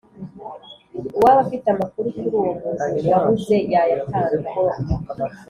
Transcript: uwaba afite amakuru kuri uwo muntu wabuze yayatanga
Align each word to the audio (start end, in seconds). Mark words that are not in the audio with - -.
uwaba 1.17 1.39
afite 1.45 1.67
amakuru 1.69 2.07
kuri 2.17 2.27
uwo 2.39 2.51
muntu 2.61 3.09
wabuze 3.11 3.55
yayatanga 3.71 4.49